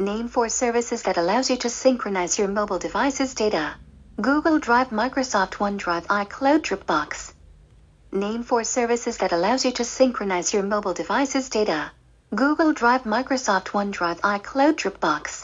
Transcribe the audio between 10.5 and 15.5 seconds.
your mobile device's data. Google Drive, Microsoft OneDrive, iCloud, Dropbox.